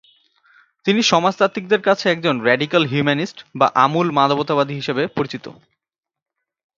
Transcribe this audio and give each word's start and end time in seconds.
তিনি 0.85 1.01
সমাজতাত্ত্বিকদের 1.03 1.81
কাছে 1.81 2.05
একজন 2.09 2.35
‘র্যাডিক্যাল 2.41 2.83
হিউম্যানিস্ট’ 2.85 3.37
বা 3.55 3.67
আমূল 3.83 4.07
মানবতাবাদী 4.11 4.73
হিসেবে 4.75 5.03
পরিচিত। 5.17 5.45